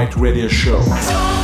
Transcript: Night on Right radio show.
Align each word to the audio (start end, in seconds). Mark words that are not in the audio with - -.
Night 0.00 0.16
on 0.16 0.22
Right 0.22 0.22
radio 0.22 0.48
show. 0.48 1.39